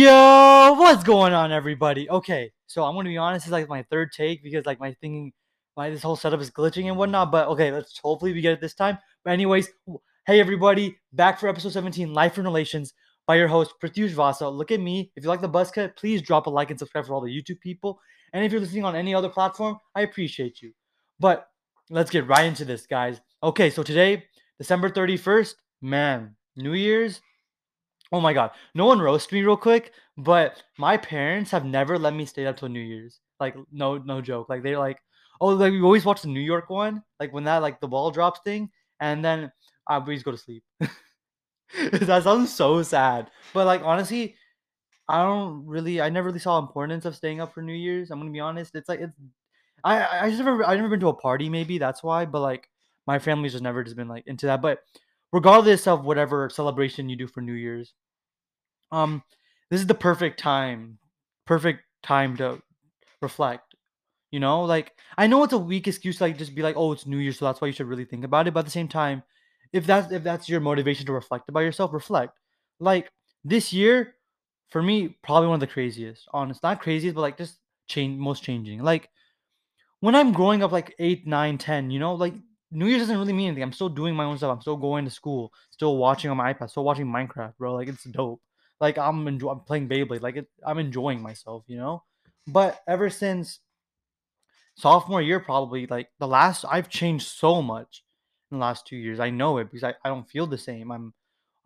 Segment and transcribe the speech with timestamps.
[0.00, 2.08] Yo, what's going on, everybody?
[2.08, 5.30] Okay, so I'm gonna be honest, it's like my third take because like my thinking,
[5.76, 7.30] my this whole setup is glitching and whatnot.
[7.30, 8.96] But okay, let's hopefully we get it this time.
[9.24, 9.68] But anyways,
[10.26, 12.94] hey everybody, back for episode 17, Life and Relations
[13.26, 14.48] by your host Pratyush Vasa.
[14.48, 15.12] Look at me.
[15.16, 17.28] If you like the buzz cut, please drop a like and subscribe for all the
[17.28, 18.00] YouTube people.
[18.32, 20.72] And if you're listening on any other platform, I appreciate you.
[21.18, 21.46] But
[21.90, 23.20] let's get right into this, guys.
[23.42, 24.24] Okay, so today,
[24.56, 27.20] December 31st, man, New Year's
[28.12, 28.50] Oh my god.
[28.74, 32.56] No one roast me real quick, but my parents have never let me stay up
[32.56, 33.20] till New Year's.
[33.38, 34.48] Like no no joke.
[34.48, 34.98] Like they're like,
[35.40, 38.10] oh like we always watch the New York one, like when that like the ball
[38.10, 38.70] drops thing,
[39.00, 39.52] and then
[39.88, 40.64] I always go to sleep.
[41.92, 43.30] that sounds so sad.
[43.54, 44.36] But like honestly,
[45.08, 48.10] I don't really I never really saw importance of staying up for New Year's.
[48.10, 48.74] I'm gonna be honest.
[48.74, 49.16] It's like it's
[49.84, 52.68] I I just never I never been to a party, maybe that's why, but like
[53.06, 54.62] my family's just never just been like into that.
[54.62, 54.80] But
[55.32, 57.94] regardless of whatever celebration you do for New Year's,
[58.92, 59.22] um,
[59.70, 60.98] this is the perfect time,
[61.46, 62.60] perfect time to
[63.22, 63.74] reflect.
[64.30, 67.06] You know, like I know it's a weak excuse, like just be like, oh, it's
[67.06, 68.54] New Year, so that's why you should really think about it.
[68.54, 69.22] But at the same time,
[69.72, 72.38] if that's if that's your motivation to reflect about yourself, reflect.
[72.78, 73.10] Like
[73.44, 74.14] this year,
[74.70, 76.28] for me, probably one of the craziest.
[76.32, 78.82] Honest, not craziest, but like just change, most changing.
[78.82, 79.10] Like
[80.00, 82.34] when I'm growing up, like eight, nine, ten, you know, like
[82.70, 83.64] New Year's doesn't really mean anything.
[83.64, 84.54] I'm still doing my own stuff.
[84.54, 87.74] I'm still going to school, still watching on my iPad, still watching Minecraft, bro.
[87.74, 88.40] Like it's dope.
[88.80, 90.22] Like I'm enjoy- I'm playing Beyblade.
[90.22, 92.04] Like it, I'm enjoying myself, you know.
[92.46, 93.60] But ever since
[94.76, 98.04] sophomore year, probably like the last, I've changed so much
[98.50, 99.20] in the last two years.
[99.20, 100.90] I know it because I, I don't feel the same.
[100.90, 101.14] I'm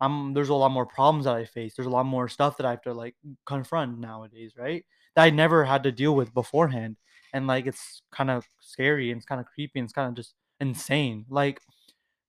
[0.01, 1.73] I'm there's a lot more problems that I face.
[1.75, 4.85] There's a lot more stuff that I have to like confront nowadays, right?
[5.15, 6.97] That I never had to deal with beforehand.
[7.33, 10.15] And like it's kind of scary and it's kind of creepy and it's kind of
[10.15, 11.25] just insane.
[11.29, 11.61] Like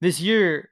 [0.01, 0.71] this year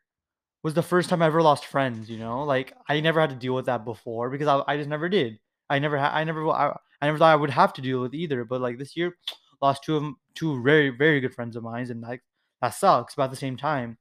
[0.64, 2.42] was the first time I ever lost friends, you know?
[2.42, 5.38] Like I never had to deal with that before because I, I just never did.
[5.70, 8.14] I never had I never I, I never thought I would have to deal with
[8.14, 9.16] either, but like this year
[9.62, 12.22] lost two of them, two very very good friends of mine and like
[12.62, 13.98] that sucks, but at the same time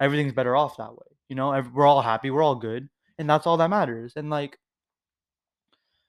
[0.00, 1.06] everything's better off that way.
[1.28, 2.88] You know, we're all happy, we're all good,
[3.18, 4.12] and that's all that matters.
[4.14, 4.58] And like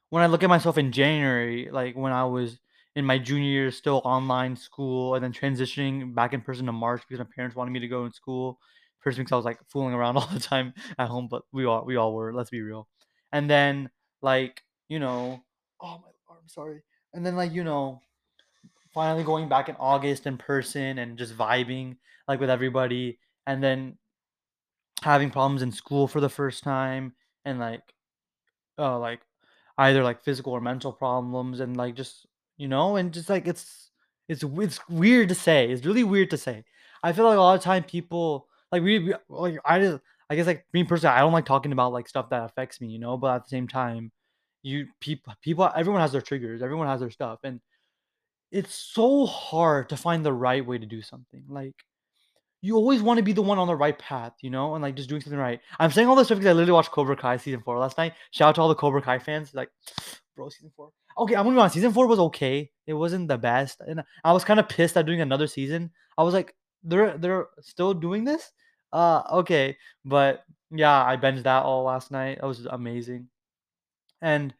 [0.10, 2.60] when I look at myself in January, like when I was
[2.96, 7.02] in my junior year, still online school, and then transitioning back in person to March
[7.08, 8.60] because my parents wanted me to go in school.
[9.04, 11.86] First weeks I was like fooling around all the time at home, but we all
[11.86, 12.34] we all were.
[12.34, 12.88] Let's be real.
[13.32, 13.90] And then
[14.22, 15.44] like you know,
[15.82, 16.84] oh my arm, sorry.
[17.14, 18.02] And then like you know,
[18.94, 21.98] finally going back in August in person and just vibing
[22.28, 23.98] like with everybody, and then
[25.02, 27.14] having problems in school for the first time,
[27.46, 27.82] and like,
[28.78, 29.20] oh like
[29.78, 32.26] either like physical or mental problems, and like just
[32.58, 33.90] you know, and just like it's
[34.30, 35.70] it's it's weird to say.
[35.70, 36.64] It's really weird to say.
[37.04, 40.48] I feel like a lot of time people like we, like I just I guess
[40.48, 43.18] like me personally, I don't like talking about like stuff that affects me, you know.
[43.18, 44.12] But at the same time,
[44.64, 47.62] you people people everyone has their triggers, everyone has their stuff, and
[48.52, 51.44] it's so hard to find the right way to do something.
[51.48, 51.76] Like
[52.62, 54.96] you always want to be the one on the right path, you know, and like
[54.96, 55.60] just doing something right.
[55.80, 58.14] I'm saying all this stuff because I literally watched Cobra Kai season four last night.
[58.32, 59.54] Shout out to all the Cobra Kai fans.
[59.54, 59.70] Like,
[60.36, 60.90] bro, season four.
[61.20, 61.76] Okay, I'm gonna be honest.
[61.76, 62.72] Season four was okay.
[62.88, 65.92] It wasn't the best, and I was kind of pissed at doing another season.
[66.18, 68.52] I was like, they're they're still doing this.
[68.94, 72.40] Uh, okay, but yeah, I binged that all last night.
[72.44, 73.30] It was amazing,
[74.22, 74.54] and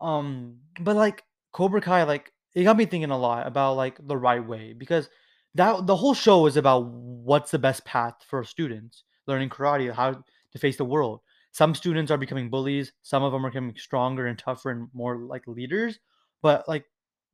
[0.00, 4.16] um, but like Cobra Kai, like it got me thinking a lot about like the
[4.16, 5.08] right way because
[5.54, 10.12] that the whole show is about what's the best path for students learning karate, how
[10.52, 11.20] to face the world.
[11.52, 12.92] Some students are becoming bullies.
[13.02, 15.98] Some of them are becoming stronger and tougher and more like leaders.
[16.42, 16.86] But like,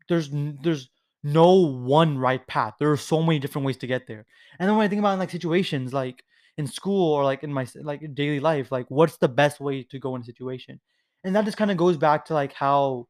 [0.09, 0.91] there's there's
[1.23, 2.75] no one right path.
[2.79, 4.27] There are so many different ways to get there.
[4.59, 6.25] And then when I think about like situations like
[6.56, 9.99] in school or like in my like daily life, like what's the best way to
[9.99, 10.81] go in a situation?
[11.25, 13.09] And that just kind of goes back to like how,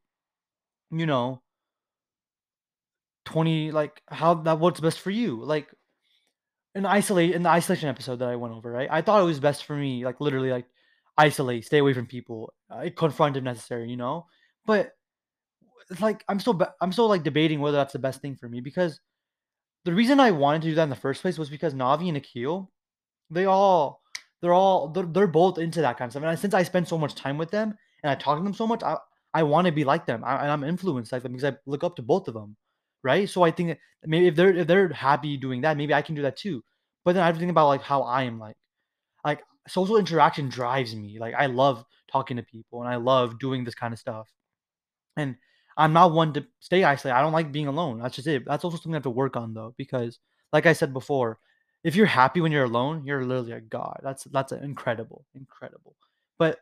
[0.90, 1.42] you know,
[3.26, 5.44] 20 like how that what's best for you.
[5.44, 5.68] Like
[6.74, 8.88] in isolate in the isolation episode that I went over, right?
[8.90, 10.66] I thought it was best for me, like literally like
[11.16, 14.26] isolate, stay away from people, uh, confront if necessary, you know.
[14.64, 14.92] But
[16.00, 19.00] like I'm still I'm still like debating whether that's the best thing for me because
[19.84, 22.16] the reason I wanted to do that in the first place was because Navi and
[22.16, 22.70] Akil,
[23.30, 24.02] they all
[24.40, 26.24] they're all they're, they're both into that kind of stuff.
[26.24, 28.66] And since I spend so much time with them and I talk to them so
[28.66, 28.96] much, I
[29.34, 30.24] I want to be like them.
[30.24, 32.56] I, and I'm influenced like them because I look up to both of them,
[33.02, 33.28] right?
[33.28, 36.14] So I think that maybe if they're if they're happy doing that, maybe I can
[36.14, 36.62] do that too.
[37.04, 38.56] But then I have to think about like how I am like,
[39.24, 41.18] like social interaction drives me.
[41.18, 44.28] Like I love talking to people and I love doing this kind of stuff.
[45.16, 45.36] And
[45.78, 47.16] I'm not one to stay isolated.
[47.16, 48.00] I don't like being alone.
[48.00, 48.44] That's just it.
[48.46, 50.18] That's also something I have to work on though, because
[50.52, 51.38] like I said before,
[51.84, 54.00] if you're happy when you're alone, you're literally a god.
[54.02, 55.96] That's that's incredible, incredible.
[56.38, 56.58] But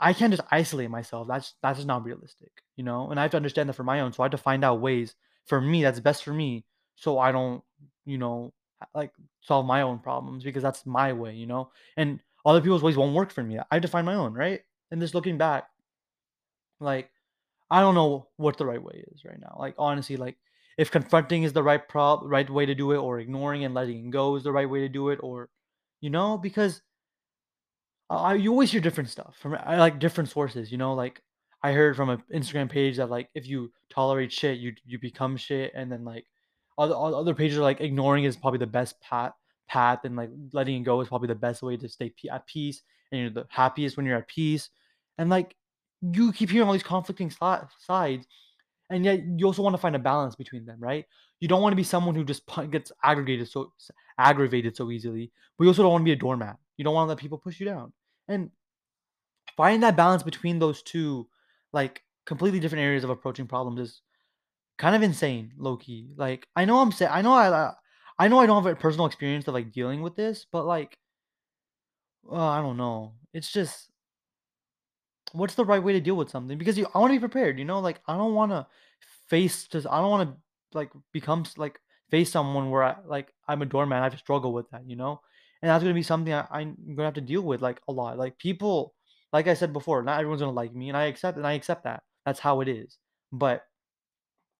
[0.00, 1.28] I can't just isolate myself.
[1.28, 3.10] That's that's just not realistic, you know?
[3.10, 4.12] And I have to understand that for my own.
[4.12, 5.14] So I have to find out ways
[5.46, 6.64] for me that's best for me
[6.96, 7.62] so I don't,
[8.06, 8.52] you know,
[8.94, 11.70] like solve my own problems because that's my way, you know?
[11.96, 13.58] And other people's ways won't work for me.
[13.58, 14.60] I have to find my own, right?
[14.90, 15.64] And just looking back,
[16.80, 17.10] like
[17.70, 19.56] I don't know what the right way is right now.
[19.58, 20.36] Like honestly, like
[20.78, 24.10] if confronting is the right prob right way to do it or ignoring and letting
[24.10, 25.48] go is the right way to do it or
[26.00, 26.82] you know, because
[28.08, 31.22] I you always hear different stuff from I like different sources, you know, like
[31.62, 35.36] I heard from an Instagram page that like if you tolerate shit, you you become
[35.36, 36.24] shit, and then like
[36.78, 39.32] other other pages are like ignoring is probably the best path
[39.68, 42.46] path, and like letting it go is probably the best way to stay pe- at
[42.46, 42.82] peace,
[43.12, 44.70] and you're the happiest when you're at peace,
[45.18, 45.54] and like
[46.00, 48.26] you keep hearing all these conflicting sides,
[48.90, 51.04] and yet you also want to find a balance between them, right?
[51.40, 53.72] You don't want to be someone who just gets aggregated so
[54.18, 56.56] aggravated so easily, but you also don't want to be a doormat.
[56.76, 57.92] You don't want to let people push you down.
[58.28, 58.50] And
[59.56, 61.28] finding that balance between those two,
[61.72, 64.02] like completely different areas of approaching problems is
[64.78, 66.10] kind of insane, low key.
[66.16, 67.72] Like I know I'm saying, I know I,
[68.18, 70.98] I know I don't have a personal experience of like dealing with this, but like,
[72.30, 73.14] uh, I don't know.
[73.32, 73.89] It's just
[75.32, 77.58] what's the right way to deal with something because you I want to be prepared,
[77.58, 77.80] you know?
[77.80, 78.66] Like I don't want to
[79.28, 80.36] face just I don't want to
[80.76, 81.80] like become like
[82.10, 84.00] face someone where I like I'm a doormat.
[84.00, 85.20] I have to struggle with that, you know?
[85.62, 88.18] And that's gonna be something I, I'm gonna have to deal with like a lot.
[88.18, 88.94] Like people,
[89.32, 91.84] like I said before, not everyone's gonna like me, and I accept and I accept
[91.84, 92.02] that.
[92.26, 92.98] That's how it is.
[93.32, 93.64] But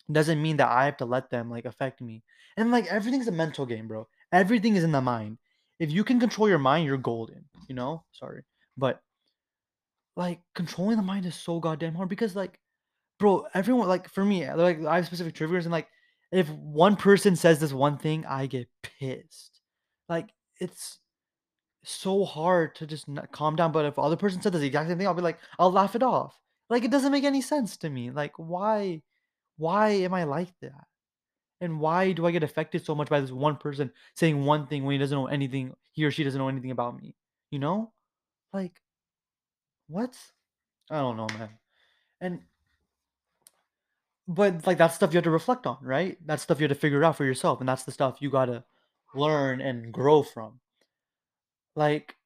[0.08, 2.22] it doesn't mean that I have to let them like affect me.
[2.56, 4.08] And like everything's a mental game, bro.
[4.32, 5.38] Everything is in the mind.
[5.78, 7.44] If you can control your mind, you're golden.
[7.68, 8.04] You know?
[8.12, 8.42] Sorry,
[8.76, 9.00] but
[10.16, 12.58] like controlling the mind is so goddamn hard because like
[13.20, 15.88] Bro, everyone like for me, uh, like I have specific triggers and like
[16.32, 19.60] if one person says this one thing, I get pissed.
[20.08, 20.98] Like it's
[21.84, 23.72] so hard to just calm down.
[23.72, 26.02] But if other person said the exact same thing, I'll be like, I'll laugh it
[26.02, 26.34] off.
[26.70, 28.10] Like it doesn't make any sense to me.
[28.10, 29.02] Like why,
[29.58, 30.86] why am I like that?
[31.60, 34.84] And why do I get affected so much by this one person saying one thing
[34.84, 37.16] when he doesn't know anything, he or she doesn't know anything about me?
[37.50, 37.92] You know,
[38.54, 38.80] like
[39.90, 40.16] what?
[40.90, 41.50] I don't know, man.
[42.20, 42.40] And
[44.28, 46.16] But, like, that's stuff you have to reflect on, right?
[46.24, 48.64] That's stuff you have to figure out for yourself, and that's the stuff you gotta
[49.14, 50.60] learn and grow from.
[51.74, 52.16] Like,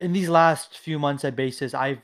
[0.00, 2.00] in these last few months at BASIS, I've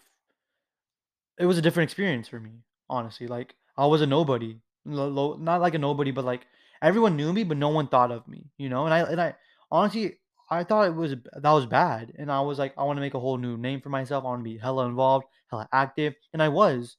[1.39, 2.51] it was a different experience for me,
[2.89, 3.27] honestly.
[3.27, 4.61] Like, I was a nobody.
[4.85, 6.47] Not like a nobody, but, like,
[6.83, 8.85] everyone knew me, but no one thought of me, you know?
[8.85, 9.35] And I and I
[9.71, 10.19] honestly,
[10.53, 13.21] I thought it was that was bad, and I was like, "I wanna make a
[13.21, 14.25] whole new name for myself.
[14.25, 16.97] I wanna be hella involved, hella active," and I was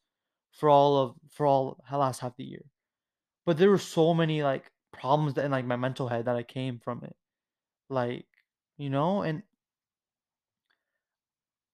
[0.52, 2.66] for all of for all last half the year.
[3.46, 6.44] But there were so many, like, problems that in, like, my mental head that I
[6.44, 7.16] came from it.
[7.90, 8.28] Like,
[8.78, 9.44] you know, and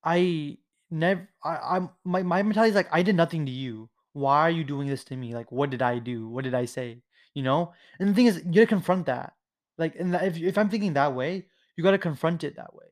[0.04, 0.58] I
[0.90, 3.90] never I I'm my my mentality is like, "I did nothing to you.
[4.14, 5.34] Why are you doing this to me?
[5.36, 6.28] Like, what did I do?
[6.30, 7.02] What did I say?"
[7.34, 7.74] You know?
[8.00, 9.34] And the thing is, you gotta confront that.
[9.78, 11.48] Like, and if if I'm thinking that way,
[11.80, 12.88] you gotta confront it that way.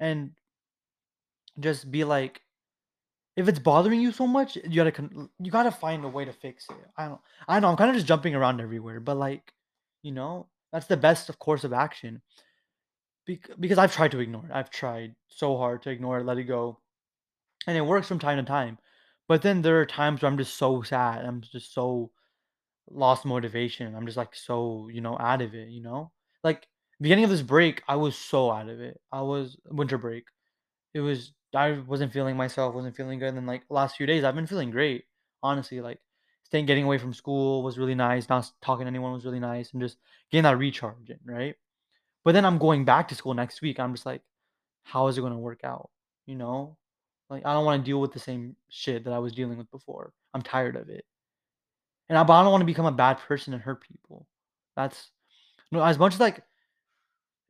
[0.00, 0.32] And
[1.60, 2.42] just be like
[3.36, 6.32] if it's bothering you so much, you gotta con you gotta find a way to
[6.32, 6.76] fix it.
[6.96, 9.54] I don't I know I'm kinda just jumping around everywhere, but, like,
[10.02, 12.22] you know, that's the best of course of action.
[13.26, 14.52] Bec because I've tried to ignore it.
[14.52, 16.80] I've tried so hard to ignore it, let it go,
[17.66, 18.78] and it works from time to time.
[19.28, 21.24] But then there are times where I'm just so sad.
[21.26, 22.12] I'm just so
[22.90, 23.94] lost motivation.
[23.96, 26.12] I'm just like so, you know, out of it, you know?
[26.44, 26.68] Like
[27.00, 29.00] beginning of this break, I was so out of it.
[29.12, 30.24] I was winter break.
[30.94, 33.28] It was I wasn't feeling myself, wasn't feeling good.
[33.28, 35.04] And then like last few days, I've been feeling great.
[35.42, 36.00] Honestly, like
[36.44, 38.28] staying getting away from school was really nice.
[38.28, 39.98] Not talking to anyone was really nice, and just
[40.30, 41.54] getting that recharge in, right?
[42.24, 43.78] But then I'm going back to school next week.
[43.78, 44.22] I'm just like,
[44.82, 45.90] how is it gonna work out?
[46.26, 46.76] You know?
[47.28, 49.70] Like I don't want to deal with the same shit that I was dealing with
[49.70, 50.12] before.
[50.34, 51.04] I'm tired of it.
[52.08, 54.26] And I, but I don't want to become a bad person and hurt people.
[54.76, 55.10] That's
[55.72, 56.42] no as much as like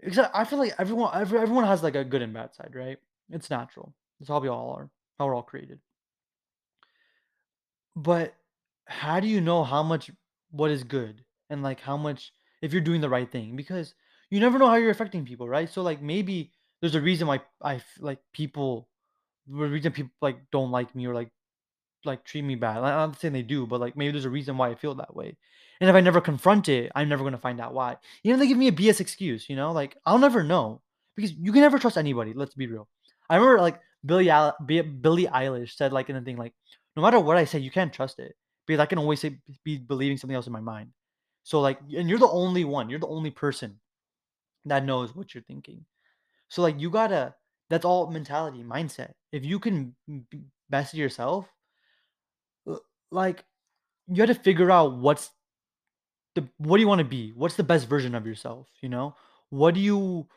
[0.00, 2.98] because I feel like everyone every, everyone has like a good and bad side, right?
[3.30, 3.94] It's natural.
[4.20, 4.90] It's how we all are.
[5.18, 5.80] How we're all created.
[7.94, 8.34] But
[8.86, 10.10] how do you know how much
[10.50, 13.56] what is good and like how much if you're doing the right thing?
[13.56, 13.94] Because
[14.30, 15.70] you never know how you're affecting people, right?
[15.70, 18.88] So like maybe there's a reason why I like people
[19.46, 21.30] the reason people like don't like me or like
[22.04, 22.78] like treat me bad.
[22.78, 25.16] I'm not saying they do, but like maybe there's a reason why I feel that
[25.16, 25.36] way.
[25.80, 27.97] And if I never confront it, I'm never gonna find out why.
[28.25, 30.80] Even if they give me a BS excuse, you know, like I'll never know
[31.16, 32.33] because you can never trust anybody.
[32.35, 32.88] Let's be real.
[33.28, 36.54] I remember like Billy Al- B- Billie Eilish said like in the thing like,
[36.97, 39.78] no matter what I say, you can't trust it because I can always say be
[39.78, 40.90] believing something else in my mind.
[41.45, 42.90] So like, and you're the only one.
[42.90, 43.78] You're the only person
[44.64, 45.85] that knows what you're thinking.
[46.49, 47.35] So like, you gotta
[47.68, 49.12] That's all mentality, mindset.
[49.33, 49.95] If you can
[50.71, 51.49] best yourself
[53.11, 53.45] like,
[54.09, 55.30] you had to figure out what's
[56.37, 57.33] the what do you wanna be?
[57.37, 59.16] What's the best version of yourself, you know?
[59.50, 60.28] What do you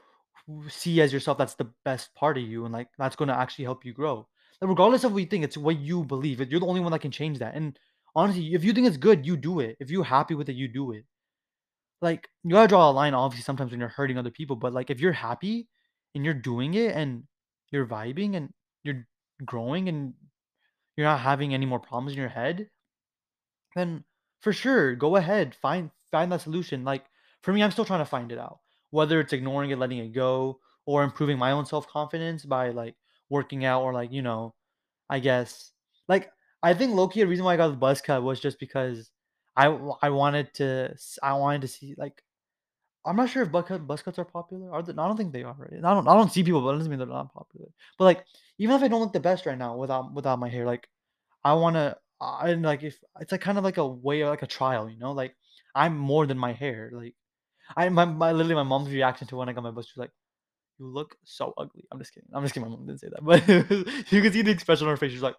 [0.69, 3.85] see as yourself that's the best part of you and, like, that's gonna actually help
[3.85, 4.27] you grow?
[4.61, 7.01] And regardless of what you think, it's what you believe, you're the only one that
[7.01, 7.79] can change that, and
[8.15, 9.77] honestly, if you think it's good, you do it.
[9.81, 11.05] If you're happy with it, you do it.
[12.01, 14.89] Like, you gotta draw a line, obviously, sometimes when you're hurting other people, but, like,
[14.89, 15.69] if you're happy
[16.15, 17.23] and you're doing it and
[17.71, 18.53] you're vibing and
[18.83, 19.07] you're
[19.45, 20.13] growing and
[20.97, 22.69] you're not having any more problems in your head
[23.75, 24.03] then
[24.41, 26.83] for sure, go ahead, find find that solution.
[26.83, 27.05] Like,
[27.43, 28.59] for me, I'm still trying to find it out.
[28.91, 32.95] Whether it's ignoring it, letting it go, or improving my own self-confidence by, like,
[33.29, 34.55] working out or, like, you know,
[35.09, 35.71] I guess
[36.07, 36.31] like,
[36.63, 39.11] I think low-key, the reason why I got the buzz cut was just because
[39.57, 39.65] i
[40.03, 42.23] i wanted to i wanted to see, like
[43.05, 44.71] I'm not sure if butt cut buzz cuts are popular.
[44.73, 45.71] Are they I don't think they are, right?
[45.83, 47.67] I don't I don't see people, but it doesn't mean they're not popular.
[47.97, 48.25] But, like,
[48.59, 50.89] even if I don't look the best right now without without my hair, like,
[51.43, 54.43] I wanna I and, like, if it's, like, kind of like a way of like
[54.43, 55.11] a trial, you know?
[55.13, 55.35] Like,
[55.75, 57.15] I'm more than my hair, like,
[57.77, 60.11] I my my literally, my mom's reaction to when I got my buzz, she's like,
[60.79, 62.29] "You look so ugly." I'm just kidding.
[62.33, 63.47] I'm just kidding, my mom didn't say that, but
[64.13, 65.35] you can see the expression on her face, she's like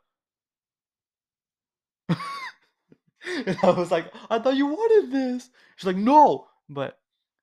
[3.47, 6.99] and I was like, "I thought you wanted this." She's like, "No!" But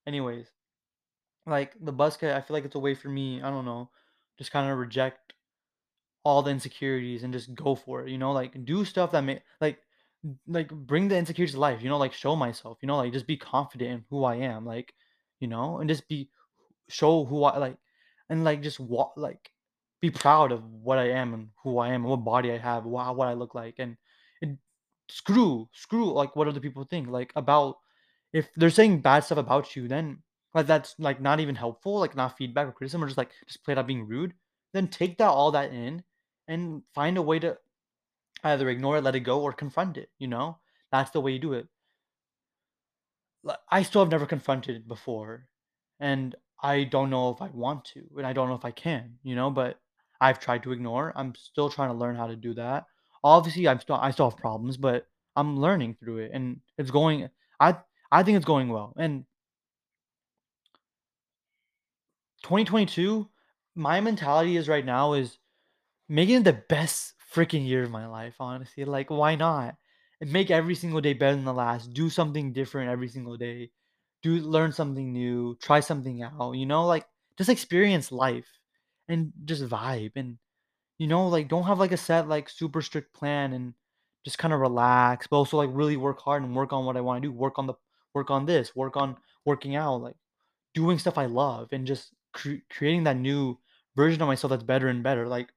[0.08, 0.48] anyways,
[1.46, 3.90] like, the buzz cut, I feel like it's a way for me, I don't know,
[4.38, 5.27] just kinda reject
[6.28, 8.32] all the insecurities and just go for it, you know?
[8.34, 9.80] Like, do stuff that may like
[10.48, 11.98] like, bring the insecurities to life, you know?
[11.98, 12.98] Like, show myself, you know?
[12.98, 14.94] Like, just be confident in who I am, like,
[15.40, 15.80] you know?
[15.80, 16.30] And just be
[16.90, 17.78] show who I like
[18.30, 19.52] and, like, just wa like,
[20.02, 22.86] be proud of what I am and who I am and what body I have,
[22.86, 23.98] wha what I look like, and
[24.42, 24.58] and
[25.10, 27.78] screw screw, like, what other people think, like, about
[28.34, 32.16] if they're saying bad stuff about you, then, like, that's, like, not even helpful, like,
[32.16, 34.34] not feedback or criticism or just, like, just play out being rude,
[34.74, 36.04] then take that all that in
[36.48, 37.58] and find a way to
[38.44, 40.58] either ignore it, let it go, or confront it, you know?
[40.92, 41.68] That's the way you do it.
[43.70, 45.48] I still have never confronted it before,
[46.00, 49.18] and I don't know if I want to, and I don't know if I can,
[49.24, 49.50] you know?
[49.50, 49.80] But
[50.20, 52.86] I've tried to ignore, I'm still trying to learn how to do that.
[53.24, 57.30] Obviously, I'm still I still have problems, but I'm learning through it, and it's going
[57.60, 57.78] I
[58.12, 59.26] I think it's going well, and
[62.44, 63.28] 2022,
[63.76, 65.38] my mentality is right now is
[66.10, 69.76] making it the best freaking year of my life, honestly, like, why not?
[70.22, 73.72] And make every single day better than the last, do something different every single day,
[74.24, 76.86] do learn something new, try something out, you know?
[76.88, 77.06] Like,
[77.38, 78.48] just experience life
[79.08, 80.38] and just vibe and,
[81.00, 83.74] you know, like, don't have, like, a set, like, super strict plan and
[84.26, 87.22] just kinda relax, but also, like, really work hard and work on what I wanna
[87.22, 87.76] do, work on the
[88.16, 90.16] work on this, work on working out, like,
[90.76, 93.60] doing stuff I love, and just cre creating that new
[93.96, 95.50] version of myself that's better and better, like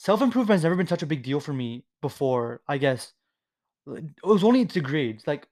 [0.00, 3.12] self-improvement has never been such a big deal for me before, I guess.
[3.86, 5.46] It was only to grades, like,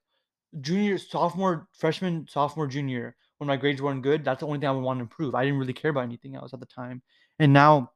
[0.62, 4.72] junior, sophomore, freshman, sophomore, junior, when my grades weren't good, that's the only thing I
[4.72, 7.02] would wanna improve, I didn't really care about anything else at the time,
[7.40, 7.92] and now,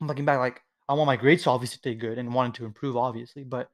[0.00, 2.66] I'm looking back, like, I want my grades to obviously stay good and wanting to
[2.66, 3.70] improve, obviously, but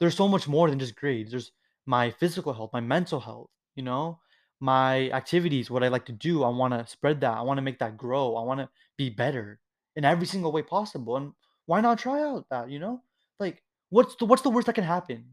[0.00, 1.52] there's so much more than just grades, there's
[1.86, 4.20] my physical health, my mental health, you know?
[4.60, 7.96] My activities, what I like to do, I wanna spread that, I wanna make that
[7.98, 9.60] grow, I wanna be better
[9.96, 11.32] in every single way possible, and
[11.70, 13.00] why not try out that, you know?
[13.38, 15.24] Like, what's the what's the worst that can happen?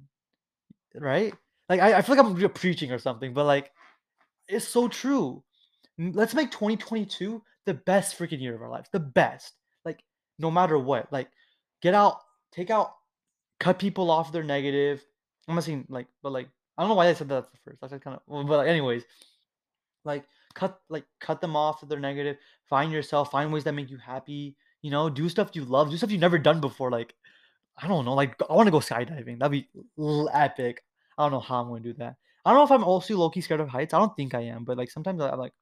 [0.96, 1.34] Right?
[1.70, 3.72] Like, I I feel like I'm preaching or something, but, like,
[4.48, 5.44] it's so true.
[5.98, 9.54] Let's make 2022 the best freaking year of our lives, the best,
[9.86, 10.02] like,
[10.40, 11.30] no matter what, like,
[11.82, 12.94] get out take out
[13.60, 15.04] cut people off their negative
[15.48, 17.82] I'm not saying, like but, like, I don't know why I said that at first,
[17.82, 19.04] that's, like, kinda well, but anyways,
[20.06, 22.38] like, cut like, cut them off of their negative,
[22.70, 24.56] find yourself, find ways that make you happy,
[24.88, 25.10] you know?
[25.12, 27.16] Do stuff you love, do stuff you've never done before, like,
[27.78, 29.70] I don't know, like, I wanna go skydiving, that'd be
[30.34, 30.84] epic.
[31.20, 32.16] I don't know how I'm gonna do that.
[32.46, 34.66] I don't know if I'm also low-key scared of heights, I don't think I am,
[34.66, 35.54] but, like, sometimes I I'm like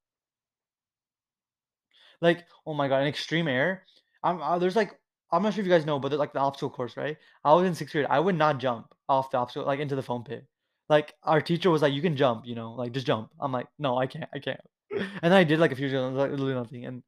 [2.22, 3.84] Like, oh my god, in extreme air,
[4.24, 5.00] I'm uh, there's, like
[5.32, 7.18] I'm not sure if you guys know, but like, the obstacle course, right?
[7.44, 10.04] I was in 6th grade, I would not jump off the obstacle like, into the
[10.04, 10.46] foam pit.
[10.90, 13.68] Like, our teacher was like, "You can jump, you know, like, just jump." I'm like,
[13.80, 16.54] "No, I can't, I can't." And then I did, like, a few jumps, like, literally
[16.54, 17.02] nothing, and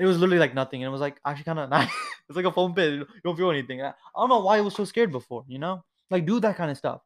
[0.00, 1.92] it was literally, like, nothing, and it was, like, actually kinda nice.
[2.28, 3.82] It's like a foam pit, you don't feel anything.
[3.82, 5.84] I don't know why I was so scared before, you know?
[6.10, 7.02] Like, do that kinda stuff.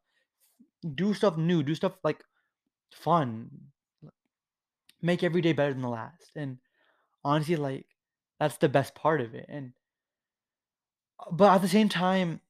[0.94, 2.24] Do stuff new, do stuff, like,
[2.92, 3.72] fun.
[5.00, 6.58] Make every day better than the last, and
[7.24, 7.86] honestly, like,
[8.40, 9.74] that's the best part of it, and
[11.20, 12.40] uh, but at the same time,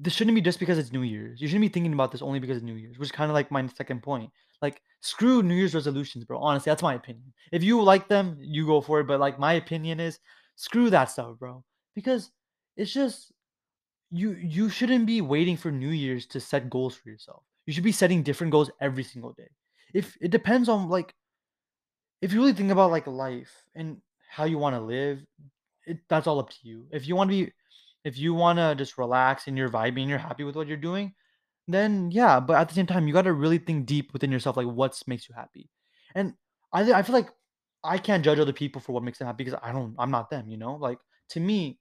[0.00, 1.40] this shouldn't be just because it's New Year's.
[1.40, 3.50] You shouldn't be thinking about this only because it's New Year's, which is kinda like
[3.50, 4.30] my 2nd point.
[4.62, 7.32] Like, screw New Year's resolutions, bro, honestly, that's my opinion.
[7.52, 10.18] If you like them, you go for it, but, like, my opinion is
[10.60, 11.62] Screw that stuff, bro.
[11.94, 12.32] Because
[12.76, 13.32] it's just
[14.10, 17.42] you you shouldn't be waiting for New Year's to set goals for yourself.
[17.66, 19.48] You should be setting different goals every single day.
[19.94, 21.14] If it depends on like
[22.20, 23.98] if you really think about like life and
[24.30, 25.20] how you want to live,
[25.86, 26.86] it, that's all up to you.
[26.92, 27.52] If you want to be
[28.08, 30.78] if you want to just relax and you're vibing, and you're happy with what you're
[30.78, 31.14] doing,
[31.68, 34.56] then yeah, but at the same time, you got to really think deep within yourself
[34.56, 35.70] like what makes you happy.
[36.14, 36.34] And
[36.72, 37.30] I I feel like
[37.84, 40.30] I can't judge other people for what makes them happy because I don't I'm not
[40.30, 40.74] them, you know?
[40.76, 40.98] Like
[41.30, 41.78] to me,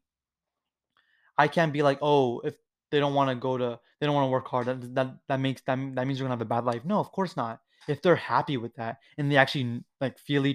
[1.38, 2.56] I can't be like, "Oh, if
[2.92, 5.78] they don't wanna go to they don't wanna work hard, that that that makes that
[5.96, 7.62] that means they're gonna have a bad life." No, of course not.
[7.88, 10.54] If they're happy with that and they actually like, feel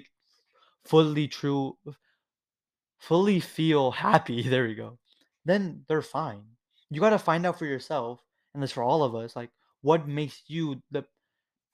[0.85, 1.79] fully true
[2.99, 4.99] fully feel happy, there we go,
[5.45, 6.45] then they're fine.
[6.91, 8.21] You gotta find out for yourself,
[8.55, 11.05] and this for all of us, like, what makes you the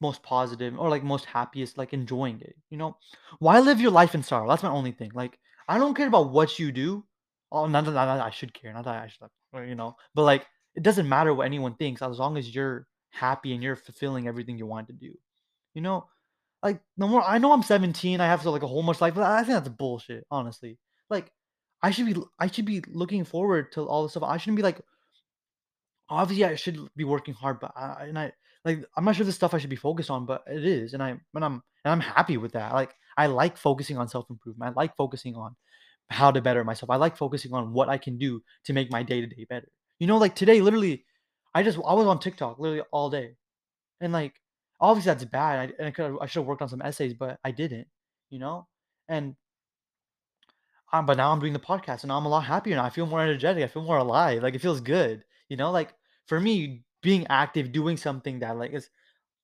[0.00, 2.96] most positive or, like, most happiest, like, enjoying it, you know?
[3.40, 4.48] Why live your life in sorrow?
[4.48, 7.04] That's my only thing, like, I don't care about what you do.
[7.50, 9.96] Oh, not that I should care, not that I should, you know?
[10.14, 13.74] But, like, it doesn't matter what anyone thinks as long as you're happy and you're
[13.74, 15.12] fulfilling everything you want to do,
[15.74, 16.06] you know?
[16.62, 19.14] Like, no more I know I'm 17, I have, so, like, a whole much life,
[19.14, 20.78] but I think that's bullshit, honestly.
[21.10, 21.32] Like,
[21.82, 24.24] I should be I should be looking forward to all this stuff.
[24.24, 24.80] I shouldn't be like,
[26.10, 28.32] Obviously, I should be working hard, but I and I
[28.64, 31.02] like, I'm not sure the stuff I should be focused on, but it is, and
[31.02, 32.72] I and I'm and I'm happy with that.
[32.72, 34.74] Like, I like focusing on self-improvement.
[34.76, 35.54] I like focusing on
[36.10, 36.90] how to better myself.
[36.90, 39.68] I like focusing on what I can do to make my day-to-day better.
[39.98, 41.04] You know, like today, literally,
[41.54, 43.34] I just I was on TikTok literally all day,
[44.00, 44.34] and like,
[44.80, 45.58] obviously that's bad.
[45.70, 47.86] I and I could I should have worked on some essays, but I didn't.
[48.30, 48.66] You know,
[49.08, 49.36] and
[50.92, 52.84] um, but now I'm doing the podcast and I'm a lot happier now.
[52.84, 53.62] I feel more energetic.
[53.62, 54.42] I feel more alive.
[54.42, 55.24] Like it feels good.
[55.48, 55.94] You know, like
[56.26, 58.88] for me, being active, doing something that like is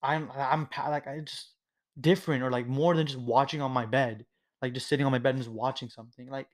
[0.03, 1.53] I'm I'm like I just
[2.01, 4.27] different or like more than just watching on my bed,
[4.63, 6.29] like just sitting on my bed and just watching something.
[6.29, 6.49] Like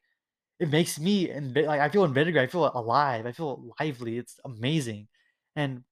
[0.60, 2.42] it makes me and like I feel invigorated.
[2.42, 3.26] I feel alive.
[3.26, 4.18] I feel lively.
[4.18, 5.08] It's amazing,
[5.56, 5.84] and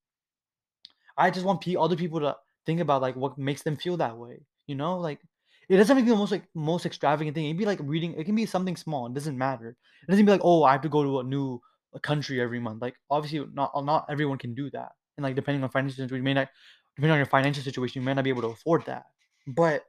[1.18, 4.46] I just want other people to think about, like, what makes them feel that way,
[4.66, 4.99] you know?
[4.99, 5.20] Like,
[5.68, 7.46] it doesn't have to be the most, like, most extravagant thing.
[7.46, 9.70] It can be like reading it can be something small, it doesn't matter.
[10.02, 11.61] It doesn't be like, "Oh, I have to go to a new,
[11.94, 15.62] uh, country every month." Like, obviously, not not everyone can do that, and, like, depending
[15.64, 16.48] on financial situation, you may not
[16.96, 19.04] depending on your financial situation, you may not be able to afford that.
[19.46, 19.85] But,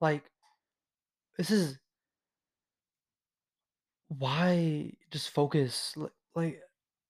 [0.00, 0.24] like,
[1.38, 1.78] this is
[4.08, 6.60] why just focus, li like,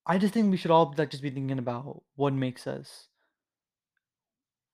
[0.07, 3.09] I just think we should all, like, just be thinking about what makes us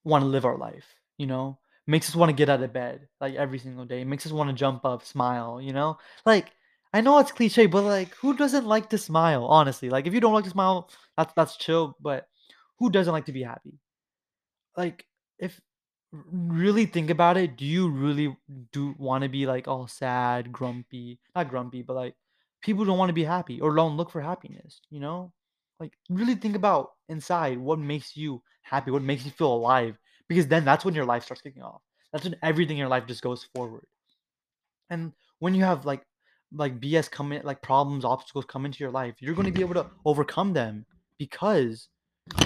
[0.05, 1.59] wanna live our life, you know?
[1.87, 4.05] Makes us wanna get out of bed, like, every single day.
[4.05, 5.99] Makes us wanna jump up, smile, you know?
[6.25, 6.53] Like,
[6.95, 9.91] I know it's cliche, but, like, who doesn't like to smile, honestly?
[9.91, 12.29] Like, if you don't like to smile, that's that's chill, but
[12.79, 13.79] who doesn't like to be happy?
[14.77, 15.07] Like,
[15.39, 15.61] if
[16.13, 18.37] really think about it, do you really
[18.73, 22.17] do wanna be, like, all sad, grumpy not grumpy, but, like,
[22.63, 25.33] people don't wanna be happy or don't look for happiness, you know?
[25.81, 30.47] Like, really think about inside what makes you happy, what makes you feel alive, because
[30.47, 31.83] then that's when your life starts kicking off.
[32.13, 33.87] That's when everything in your life just goes forward.
[34.91, 36.03] And when you have like
[36.55, 39.63] like BS come in, like problems, obstacles come into your life, you're going to be
[39.63, 40.85] able to overcome them
[41.19, 41.89] because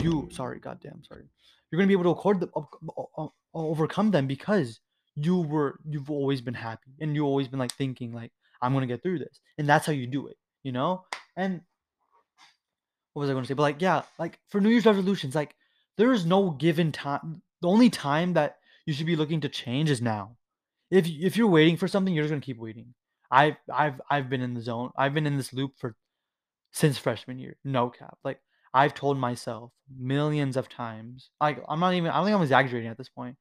[0.01, 1.25] you sorry, goddamn, sorry.
[1.71, 4.81] You're going to be able to accord the, o- o- o- overcome them because
[5.17, 8.31] you were you've always been happy and you've always been like thinking like
[8.63, 9.41] I'm going to get through this.
[9.59, 11.05] And that's how you do it, you know?
[11.37, 11.63] And
[13.13, 13.55] what was I going to say?
[13.55, 15.55] But like yeah, like for New Year's resolutions, like
[15.97, 17.43] there is no given time.
[17.63, 20.37] The only time that you should be looking to change is now
[20.91, 22.95] if if you're waiting for something, you're just gonna keep waiting.
[23.31, 24.91] I've I've I've been in the zone.
[24.97, 25.97] I've been in this loop for
[26.73, 28.19] since freshman year, no cap.
[28.25, 28.41] Like,
[28.75, 32.91] I've told myself millions of times, like, I'm not even I don't think I'm exaggerating
[32.91, 33.37] at this point,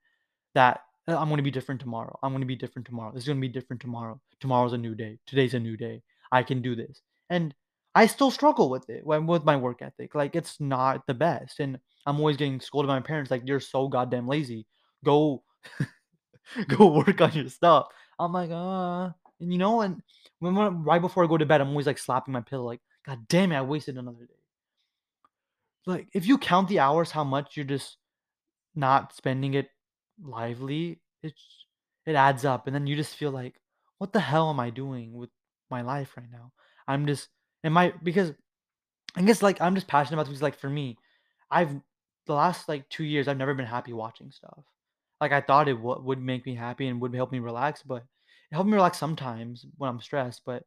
[0.56, 2.18] that, uh, I'm gonna be different tomorrow.
[2.24, 3.14] I'm gonna be different tomorrow.
[3.16, 4.20] It's gonna be different tomorrow.
[4.40, 5.20] Tomorrow's a new day.
[5.28, 6.02] Today's a new day.
[6.32, 7.02] I can do this.
[7.30, 7.54] And
[7.96, 10.16] I still struggle with it when with my work ethic.
[10.16, 13.60] Like, it's not the best, and I'm always getting scolded by my parents, like, "You're
[13.62, 14.68] so goddamn lazy.
[15.04, 15.44] Go
[16.68, 17.88] go work on your stuff."
[18.20, 20.02] I'm like, "Uh," and, you know, and
[20.40, 22.82] when when right before I go to bed, I'm always, like, slapping my pillow, like,
[23.06, 24.34] "God damn it, I wasted another day."
[25.86, 27.98] Like, if you count the hours, how much you're just
[28.76, 29.70] not spending it
[30.22, 31.66] lively, it's
[32.06, 33.62] it adds up, and then you just feel like,
[34.00, 35.30] "What the hell am I doing with
[35.72, 36.54] my life right now?"
[36.88, 37.30] I'm just
[37.66, 38.34] am my because
[39.16, 40.98] I guess, like, I'm just passionate about things, like, for me,
[41.52, 41.76] I've
[42.28, 44.64] the last, like, 2 years, I've never been happy watching stuff.
[45.22, 48.04] Like, I thought it would would make me happy and would help me relax, but
[48.04, 50.66] it helped me relax sometimes when I'm stressed, but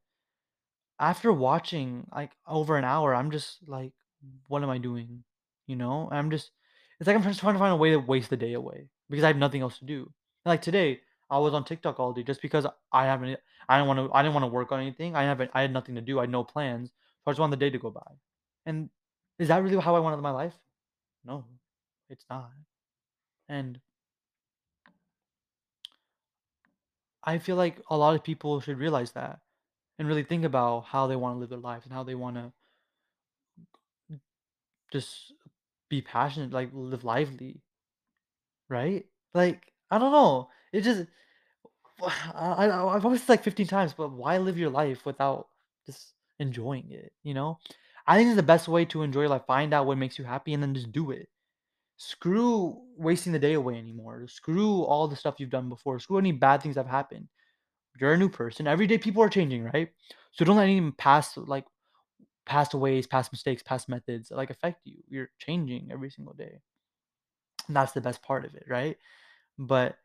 [1.01, 3.93] after watching, like, over an hour, I'm just like,
[4.49, 5.25] "What am I doing?"
[5.67, 6.09] You know?
[6.11, 6.51] I'm just
[7.01, 9.23] it's like I'm just trying to find a way to waste the day away because
[9.25, 10.13] I have nothing else to do.
[10.45, 11.01] Like today,
[11.31, 13.39] I was on TikTok all day just because I haven't
[13.69, 15.17] I didn't wanna I didn't wanna work on anything.
[15.17, 16.19] I haven't I had nothing to do.
[16.19, 16.91] I had no plans.
[16.91, 16.95] So
[17.27, 18.13] I just wanted the day to go by.
[18.67, 18.91] And
[19.39, 20.55] is that really how I wanted my life?
[21.25, 21.45] No,
[22.11, 22.53] it's not.
[23.49, 23.81] And
[27.23, 29.41] I feel like a lot of people should realize that
[29.99, 32.55] and really think about how they wanna live their lives and how they wanna
[34.93, 35.33] just
[35.89, 37.63] be passionate, like live lively,
[38.69, 39.07] right?
[39.35, 40.51] Like, I don't know.
[40.73, 41.07] It just
[42.03, 45.49] I, I I've always said like 15 times, but why live your life without
[45.87, 47.59] just enjoying it, you know?
[48.07, 49.43] I think it's the best way to enjoy life.
[49.47, 51.29] Find out what makes you happy and then just do it.
[51.99, 54.27] Screw wasting the day away anymore.
[54.29, 55.99] Screw all the stuff you've done before.
[55.99, 57.29] Screw any bad things that have happened.
[58.01, 58.67] You're a new person.
[58.67, 59.91] Every day people are changing, right?
[60.33, 61.65] So don't let any past like
[62.47, 65.03] past ways, past mistakes, past methods like affect you.
[65.09, 66.61] You're changing every single day.
[67.67, 68.97] And that's the best part of it, right?
[69.59, 69.99] But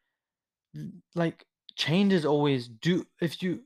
[1.15, 3.61] like change is always do if you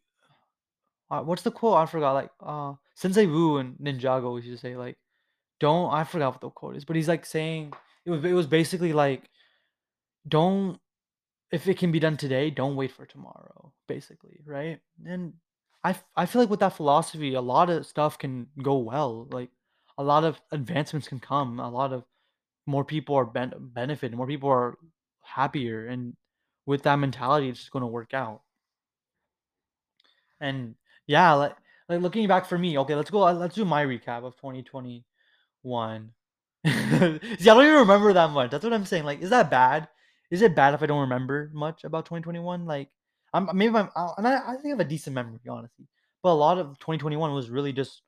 [1.10, 1.78] uh, what's the quote?
[1.78, 2.14] I forgot.
[2.14, 4.98] Like uh Sensei Wu and Ninjago used to say like
[5.60, 7.74] don't I forgot what the quote is, but he's like saying
[8.06, 9.30] it was it was basically like
[10.28, 10.80] don't
[11.52, 14.80] if it can be done today, don't wait for tomorrow, basically, right?
[15.06, 15.34] And
[15.84, 19.28] i i feel like with that philosophy, a lot of stuff can go well.
[19.32, 19.50] Like
[19.98, 21.60] a lot of advancements can come.
[21.60, 22.04] A lot of
[22.66, 24.18] more people are ben- benefiting.
[24.18, 24.78] More people are
[25.24, 26.16] happier, and
[26.68, 28.44] with that mentality, it's just going to work out.
[30.40, 30.76] And
[31.08, 31.56] yeah, like
[31.90, 33.24] like looking back for me, okay, let's go.
[33.28, 35.04] uh, Let's do my recap of 2021.
[36.66, 38.52] See, I don't even remember that much.
[38.52, 39.06] That's what I'm saying.
[39.06, 39.88] Like, is that bad?
[40.32, 42.66] Is it bad if I don't remember much about 2021?
[42.66, 42.90] Like,
[43.34, 45.88] I'm maybe I'm, uh, and I, I think I have a decent memory, honestly.
[46.24, 48.02] But a lot of 2021 was really just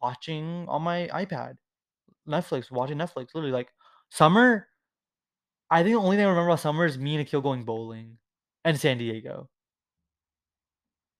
[0.00, 1.56] watching on my iPad,
[2.28, 3.28] Netflix, watching Netflix.
[3.34, 3.70] Literally, like
[4.10, 4.68] summer.
[5.74, 8.18] I think the only thing I remember about summer is me and Akil going bowling,
[8.64, 9.50] and San Diego.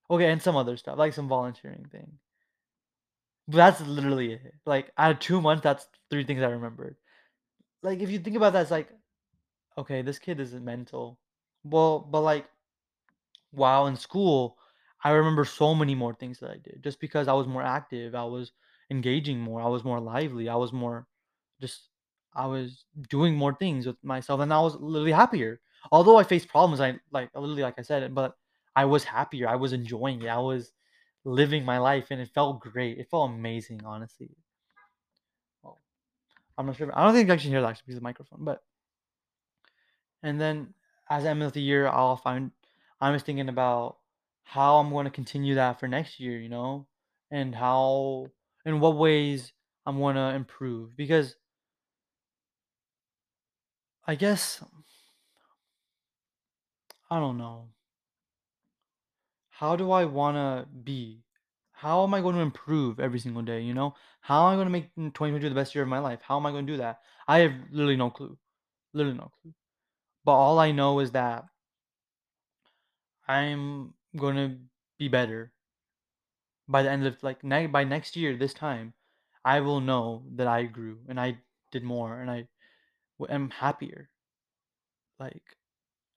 [0.09, 2.21] Okay, and some other stuff, like some volunteering thing.
[3.49, 4.55] But that's literally it.
[4.64, 6.95] Like out of 2 months, that's 3 things I remembered.
[7.83, 8.90] Like if you think about that, it's like,
[9.77, 11.19] okay, this kid isn't mental.
[11.64, 12.47] Well, but like
[13.51, 14.59] while in school,
[15.03, 18.14] I remember so many more things that I did just because I was more active,
[18.14, 18.53] I was
[18.90, 21.09] engaging more, I was more lively, I was more
[21.61, 21.88] just
[22.35, 25.61] I was doing more things with myself and I was literally happier.
[25.92, 28.37] Although I faced problems, I like literally like I said, but
[28.77, 29.49] I was happier.
[29.49, 30.29] I was enjoying it.
[30.29, 30.73] I was
[31.25, 32.99] living my life and it felt great.
[32.99, 34.37] It felt amazing, honestly.
[35.62, 35.81] Well,
[36.59, 36.90] I'm not sure.
[36.97, 38.62] I don't think I can hear that actually because of the microphone, but
[40.23, 40.75] And then
[41.11, 42.51] as I end of the year, I'll find
[43.01, 43.99] I'm just thinking about
[44.44, 46.87] how I'm going to continue that for next year, you know,
[47.31, 48.29] and how
[48.64, 49.53] in what ways
[49.87, 51.37] I'm going to improve because
[54.07, 54.62] I guess
[57.11, 57.73] I don't know.
[59.49, 61.25] How do I want to be?
[61.73, 63.95] How am I going to improve every single day, you know?
[64.21, 66.21] How am I going to make 2022 the best year of my life?
[66.23, 67.01] How am I going to do that?
[67.27, 68.38] I have literally no clue.
[68.93, 69.55] Literally no clue.
[70.25, 71.47] But all I know is that
[73.29, 74.59] I'm going to
[74.99, 75.53] be better
[76.69, 78.93] by the end of like ne- by next year this time
[79.45, 81.38] i will know that i grew and i
[81.71, 82.47] did more and i
[83.27, 84.09] am happier
[85.19, 85.43] like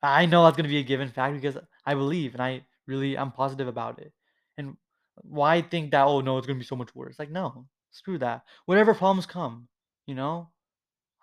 [0.03, 3.31] i know that's to be a given fact because i believe and i really i'm
[3.31, 4.13] positive about it
[4.57, 4.75] and
[5.21, 8.43] why think that oh no it's to be so much worse like no screw that
[8.65, 9.67] whatever problems come
[10.05, 10.49] you know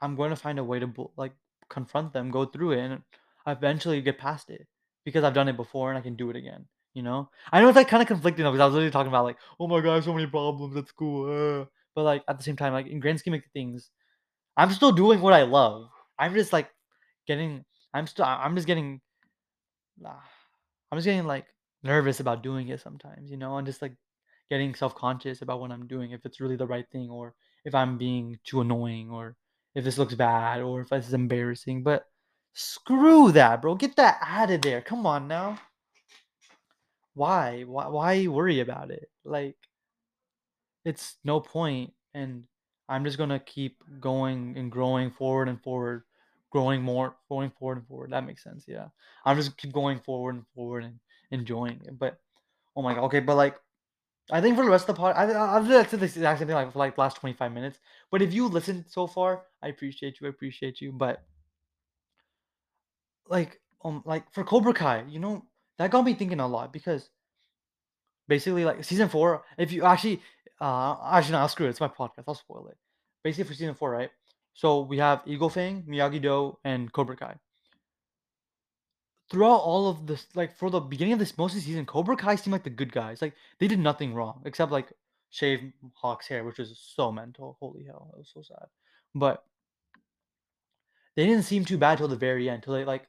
[0.04, 1.32] I'm going to find a way to like
[1.70, 3.02] confront them, go through it, and
[3.46, 4.66] eventually get past it
[5.04, 6.66] because I've done it before and I can do it again.
[6.92, 9.08] You know, I know it's like kind of conflicting though because I was literally talking
[9.08, 11.64] about like, oh my god, so many problems at school, uh.
[11.94, 13.90] but like at the same time, like in grand scheme of things,
[14.56, 15.88] I'm still doing what I love.
[16.18, 16.70] I'm just like
[17.26, 19.00] getting, I'm still, I'm just getting,
[20.04, 20.22] ah,
[20.90, 21.46] I'm just getting like
[21.82, 23.96] nervous about doing it sometimes, you know, and just like
[24.50, 27.98] getting self-conscious about what I'm doing, if it's really the right thing or if I'm
[27.98, 29.36] being too annoying or
[29.74, 31.82] if this looks bad or if this is embarrassing.
[31.82, 32.04] But
[32.52, 33.74] screw that, bro.
[33.74, 34.80] Get that out of there.
[34.80, 35.58] Come on now.
[37.14, 37.62] Why?
[37.62, 39.08] Why why worry about it?
[39.24, 39.56] Like
[40.84, 42.44] it's no point and
[42.88, 46.04] I'm just gonna keep going and growing forward and forward,
[46.50, 48.10] growing more, going forward and forward.
[48.10, 48.88] That makes sense, yeah.
[49.24, 50.98] I'm just keep going forward and forward and
[51.30, 51.98] enjoying it.
[51.98, 52.18] But
[52.76, 53.56] oh my god, okay, but like
[54.30, 56.48] I think for the rest of the pod, I I I've said this exact same
[56.48, 57.78] thing like for like the last 25 minutes.
[58.10, 60.26] But if you listened so far, I appreciate you.
[60.26, 60.92] I appreciate you.
[60.92, 61.22] But
[63.28, 65.44] like um like for Cobra Kai, you know,
[65.78, 67.10] that got me thinking a lot because
[68.28, 70.22] basically like season four, if you actually
[70.64, 72.78] uh actually no, screw it, it's my podcast, I'll spoil it.
[73.24, 74.10] Basically for season four, right?
[74.54, 77.36] So we have Eagle Fang, Miyagi Do, and Cobra Kai.
[79.30, 82.16] throughout all of this, like for the beginning of this most of the season, Cobra
[82.16, 83.22] Kai seemed like the good guys.
[83.22, 84.92] Like they did nothing wrong except like
[85.30, 87.56] shave Hawk's hair, which was so mental.
[87.60, 88.68] Holy hell, that was so sad.
[89.14, 89.44] But
[91.16, 93.08] they didn't seem too bad till the very end, till they like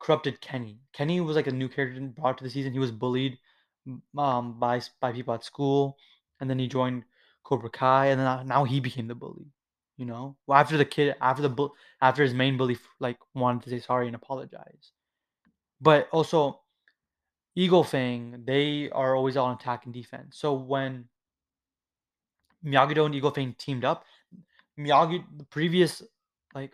[0.00, 0.80] corrupted Kenny.
[0.92, 2.72] Kenny was like a new character brought to the season.
[2.72, 3.38] He was bullied
[4.18, 5.96] um by by people at school,
[6.40, 7.04] and then he joined
[7.44, 9.46] Cobra Kai, and then now he became the bully.
[9.96, 11.68] You know, well, after the kid, after the
[12.02, 14.92] after his main bully like wanted to say sorry and apologize,
[15.80, 16.60] but also
[17.54, 20.36] Eagle Fang, they are always on attack and defense.
[20.36, 21.06] So when
[22.62, 24.04] Miyagi-Do and Eagle Fang teamed up,
[24.78, 26.02] Miyagi the previous
[26.54, 26.72] like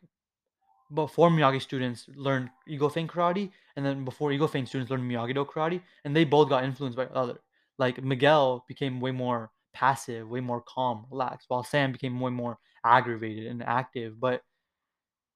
[0.92, 5.44] before Miyagi students learned Eagle Fang karate, and then before Eagle Fang students learned Miyagi-Do
[5.44, 7.38] karate, and they both got influenced by other.
[7.82, 12.56] Like Miguel became way more passive, way more calm, relaxed, while Sam became way more
[12.86, 14.20] aggravated and active.
[14.20, 14.42] But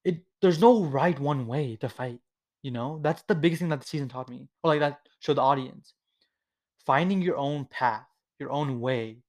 [0.05, 2.21] it there's no right one way to fight.
[2.63, 5.39] You know, that's the biggest thing that the season taught me, or like that showed
[5.39, 5.95] the audience.
[6.87, 8.07] Finding your own path,
[8.39, 9.25] your own way,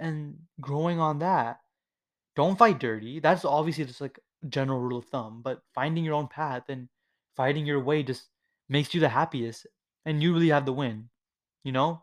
[0.00, 1.60] and growing on that.
[2.34, 3.20] Don't fight dirty.
[3.20, 5.40] That's obviously just like general rule of thumb.
[5.44, 6.88] But finding your own path and
[7.36, 8.26] fighting your way just
[8.68, 9.68] makes you the happiest,
[10.04, 11.10] and you really have the win.
[11.62, 12.02] You know,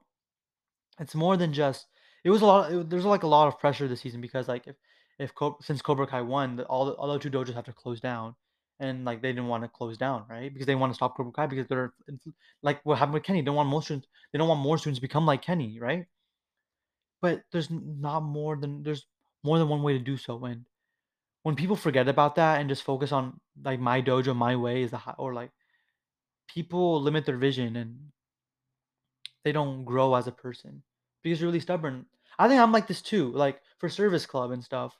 [1.00, 1.88] it's more than just.
[2.24, 2.90] It was a lot.
[2.90, 4.76] There's like a lot of pressure this season because like if
[5.20, 5.32] if
[5.62, 8.36] since Cobra Kai won, all the other two dojos have to close down,
[8.80, 10.52] and like they didn't want to close down, right?
[10.52, 11.94] Because they want to stop Cobra Kai because they're
[12.64, 13.42] like what happened with Kenny.
[13.42, 14.08] They don't want more students.
[14.32, 16.06] They don't want more students to become like Kenny, right?
[17.22, 19.06] But there's not more than there's
[19.44, 20.66] more than one way to do so, and
[21.44, 24.92] when people forget about that and just focus on like my dojo, my way is
[24.92, 25.52] the high, or like
[26.48, 27.98] people limit their vision and
[29.48, 30.84] they don't grow as a person
[31.24, 32.06] because you're really stubborn.
[32.38, 33.32] I think I'm like this too.
[33.32, 35.00] Like for service club and stuff,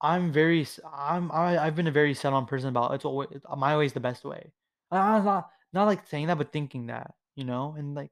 [0.00, 3.76] I'm very I'm I, I've been a very set on person about it's always my
[3.76, 4.52] way is the best way.
[4.90, 8.10] I'm not not like saying that, but thinking that you know, and like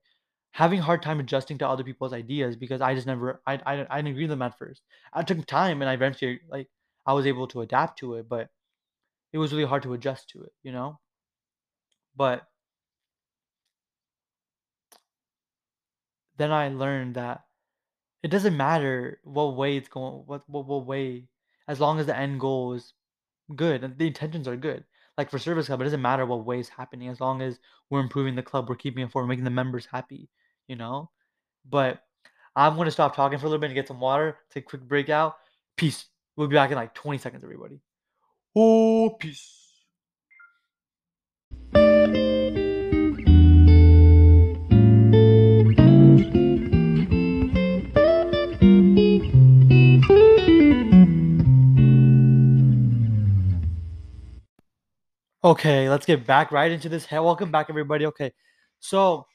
[0.52, 3.96] having hard time adjusting to other people's ideas because I just never I I, I
[3.98, 4.82] didn't agree with them at first.
[5.12, 6.68] I took time and I eventually like
[7.06, 8.50] I was able to adapt to it, but
[9.32, 11.00] it was really hard to adjust to it, you know?
[12.16, 12.48] But
[16.42, 17.42] then I learned that
[18.22, 21.28] it doesn't matter what way it's going, what, what, what way,
[21.68, 22.94] as long as the end goal is
[23.55, 24.85] good and the intentions are good.
[25.18, 27.59] Like for service club, it doesn't matter what way is happening as long as
[27.90, 30.28] we're improving the club, we're keeping it forward, making the members happy,
[30.68, 31.11] you know?
[31.68, 32.02] But
[32.57, 34.83] I'm to stop talking for a little bit and get some water, take a quick
[34.83, 35.37] break out.
[35.76, 36.07] Peace.
[36.37, 37.81] We'll be back in like 20 seconds, everybody.
[38.57, 39.62] Oh, peace.
[55.44, 57.05] Okay, let's get back right into this.
[57.05, 58.07] Hey, welcome back, everybody.
[58.07, 58.33] Okay,
[58.78, 59.26] so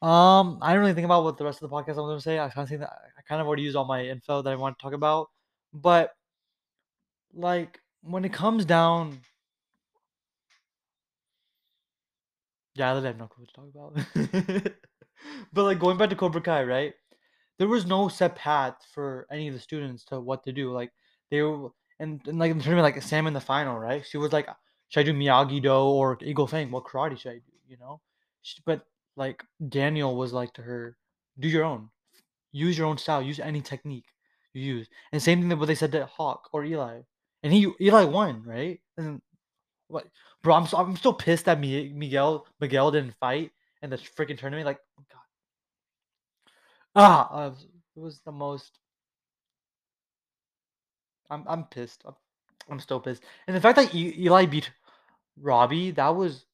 [0.00, 2.24] um, I didn't really think about what the rest of the podcast I was to
[2.24, 2.38] say.
[2.38, 4.78] I kind of that I kind of already used all my info that I want
[4.78, 5.30] to talk about,
[5.72, 6.12] but
[7.34, 9.18] like when it comes down,
[12.76, 14.72] yeah, I literally have no clue what to talk about.
[15.52, 16.94] but like going back to Cobra Kai, right?
[17.58, 20.72] there was no set path for any of the students to what to do.
[20.72, 20.90] Like
[21.30, 24.04] they were, and, and like in the tournament, like Sam in the final, right?
[24.04, 24.48] She was like,
[24.92, 26.70] should I do Miyagi Do or Eagle Fang?
[26.70, 27.52] What karate should I do?
[27.66, 28.02] You know,
[28.66, 28.84] but
[29.16, 30.98] like Daniel was like to her,
[31.38, 31.88] do your own,
[32.52, 34.04] use your own style, use any technique
[34.52, 34.88] you use.
[35.10, 37.00] And same thing that what they said to Hawk or Eli,
[37.42, 38.80] and he Eli won, right?
[38.98, 39.22] And
[39.88, 40.06] what,
[40.42, 40.56] bro?
[40.56, 43.50] I'm so, I'm still pissed that Miguel Miguel didn't fight
[43.80, 44.66] in the freaking tournament.
[44.66, 46.52] Like, oh God,
[46.96, 47.52] ah,
[47.96, 48.78] it was the most
[51.30, 52.02] I'm I'm pissed.
[52.04, 52.14] I'm,
[52.68, 53.22] I'm still pissed.
[53.46, 54.70] And the fact that Eli beat
[55.40, 56.44] Robbie, that was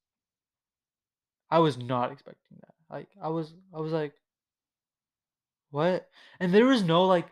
[1.51, 2.75] I was not expecting that.
[2.91, 4.15] Like I was I was like,
[5.71, 6.09] what?
[6.41, 7.27] And there was no like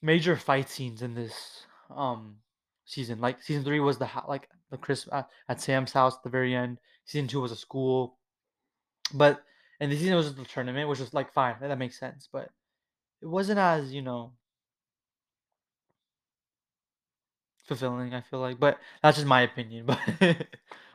[0.00, 2.36] major fight scenes in this um
[2.84, 3.20] season.
[3.20, 6.78] Like season three was the like the Chris at, Sam's house at the very end.
[7.04, 8.18] Season two was a school,
[9.14, 9.42] but
[9.80, 11.56] and the season was the tournament, which was like fine.
[11.60, 12.28] That makes sense.
[12.32, 12.48] But
[13.20, 14.32] it wasn't as you know
[17.76, 19.86] fulfilling, I feel like, but that's just my opinion.
[20.20, 20.46] But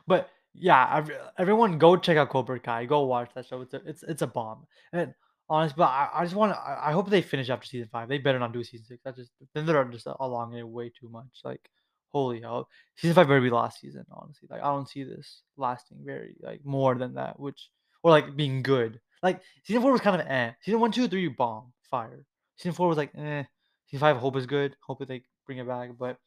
[0.06, 1.04] but yeah,
[1.38, 2.86] everyone go check out Cobra Kai.
[2.86, 3.60] Go watch that show.
[3.60, 4.66] It's a it's it's a bomb.
[4.92, 5.14] And
[5.48, 6.58] honest, but I, I just want to.
[6.60, 8.08] I, hope they finish after season five.
[8.08, 9.00] They better not do season six.
[9.04, 11.26] That's just then they're just along it way too much.
[11.44, 11.70] Like
[12.10, 14.04] holy hell, season five better be last season.
[14.10, 17.38] Honestly, like I don't see this lasting very like more than that.
[17.38, 17.70] Which
[18.02, 19.00] or like being good.
[19.22, 20.52] Like season four was kind of eh.
[20.62, 22.24] Season one, two, three, bomb, fire.
[22.56, 23.44] Season four was like eh.
[23.86, 24.76] Season five, hope is good.
[24.86, 26.18] Hope that they bring it back, but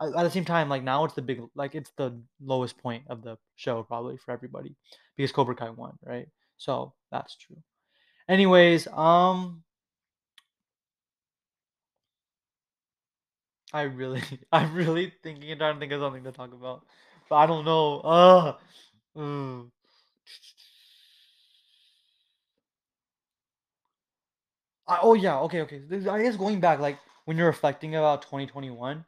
[0.00, 3.22] at the same time, like now it's the big like it's the lowest point of
[3.22, 4.74] the show probably for everybody
[5.16, 6.28] because Cobra Kai won, right?
[6.56, 7.56] So that's true.
[8.28, 9.62] Anyways, um,
[13.72, 16.84] I really, I'm really thinking and trying to think of something to talk about,
[17.28, 18.00] but I don't know.
[18.00, 18.56] Uh,
[19.16, 19.70] mm.
[24.86, 25.82] I, oh yeah, okay, okay.
[26.08, 29.04] I guess going back, like when you're reflecting about 2021,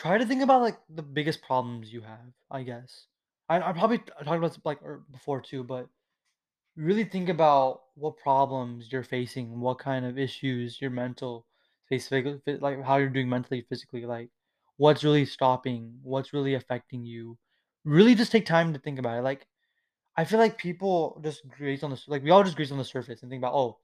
[0.00, 2.32] try to think about like the biggest problems you have.
[2.50, 3.06] I guess
[3.50, 5.88] I, I probably talked about this like er, before too, but
[6.76, 11.46] really think about what problems you're facing, what kind of issues your mental
[11.88, 14.30] face, like how you're doing mentally, physically, like
[14.78, 17.36] what's really stopping, what's really affecting you.
[17.84, 19.22] Really, just take time to think about it.
[19.22, 19.46] Like
[20.16, 22.84] I feel like people just graze on the like we all just graze on the
[22.84, 23.78] surface and think about oh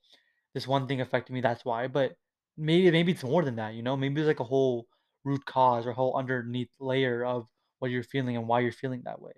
[0.54, 1.88] this one thing affected me, that's why.
[1.88, 2.16] But
[2.56, 3.96] maybe maybe it's more than that, you know?
[3.96, 4.86] Maybe there's like a whole
[5.26, 7.48] root cause or whole underneath layer of
[7.80, 9.32] what you're feeling and why you're feeling that way,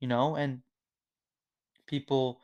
[0.00, 0.34] you know?
[0.34, 0.60] And
[1.86, 2.40] people,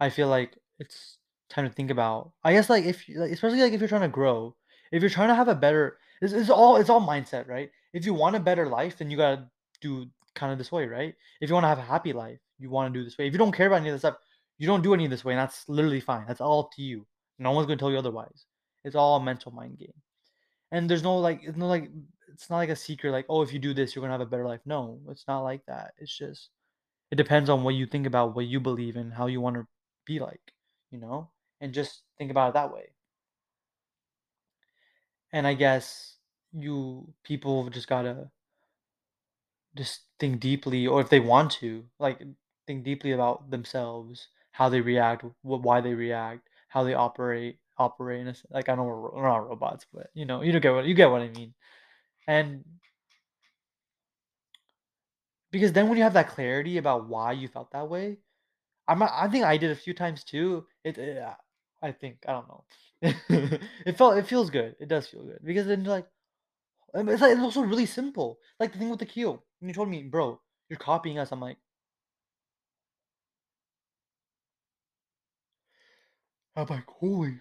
[0.00, 1.18] I feel like it's
[1.50, 2.32] time to think about.
[2.44, 4.54] I guess like if especially like if you're trying to grow,
[4.92, 7.70] if you're trying to have a better, it's, it's all it's all mindset, right?
[7.92, 11.14] If you want a better life, then you gotta do kind of this way, right?
[11.40, 13.26] If you want to have a happy life, you want to do this way.
[13.26, 14.16] If you don't care about any of this stuff,
[14.58, 16.24] you don't do any of this way, and that's literally fine.
[16.28, 17.06] That's all to you.
[17.38, 18.46] No one's gonna tell you otherwise.
[18.84, 19.92] It's all a mental mind game.
[20.72, 21.90] And there's no like, it's no like,
[22.36, 23.12] it's not like a secret.
[23.12, 24.60] Like, oh, if you do this, you're gonna have a better life.
[24.66, 25.94] No, it's not like that.
[25.98, 26.50] It's just
[27.10, 29.66] it depends on what you think about, what you believe in, how you want to
[30.06, 30.52] be like,
[30.90, 31.30] you know?
[31.60, 32.90] And just think about it that way.
[35.32, 36.16] And I guess
[36.52, 38.30] you people just gotta
[39.76, 42.22] just think deeply, or if they want to, like
[42.66, 48.20] think deeply about themselves, how they react, wh- why they react, how they operate, operate.
[48.22, 50.74] In a, like I know we're, we're not robots, but you know, you don't get
[50.74, 51.54] what you get what I mean.
[52.28, 52.64] And
[55.50, 58.18] because then when you have that clarity about why you felt that way,
[58.88, 60.66] I'm I think I did a few times too.
[60.84, 61.34] It, it uh,
[61.82, 62.64] I think I don't know.
[63.86, 64.76] it felt it feels good.
[64.80, 66.08] It does feel good because then you're like
[66.94, 68.38] it's like it's also really simple.
[68.60, 69.44] Like the thing with the keel.
[69.60, 71.32] When you told me, bro, you're copying us.
[71.32, 71.58] I'm like,
[76.56, 77.40] I'm like, holy,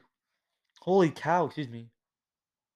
[0.81, 1.91] holy cow, excuse me.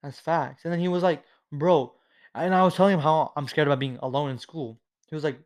[0.03, 0.65] That's facts.
[0.65, 1.95] And then he was like, bro,
[2.35, 4.79] and I was telling him how I'm scared about being alone in school.
[5.07, 5.39] He was like,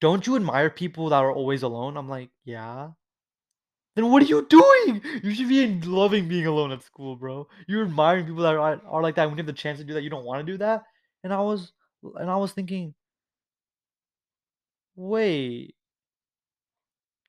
[0.00, 1.96] don't you admire people that are always alone?
[1.96, 2.90] I'm like, yeah.
[3.94, 5.02] Then what are you doing?
[5.22, 7.46] You should be loving being alone at school, bro.
[7.68, 9.26] You're admiring people that are, are like that.
[9.26, 10.84] When you have the chance to do that, you don't want to do that.
[11.22, 12.94] And I was, and I was thinking,
[14.96, 15.74] wait,